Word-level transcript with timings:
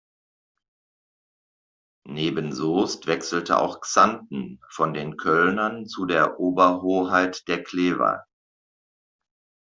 Neben 2.09 2.53
Soest 2.53 3.05
wechselte 3.05 3.59
auch 3.59 3.81
Xanten 3.81 4.59
von 4.71 4.95
den 4.95 5.15
Kölnern 5.15 5.85
zu 5.85 6.07
der 6.07 6.39
Oberhoheit 6.39 7.47
der 7.47 7.61
Klever. 7.61 8.25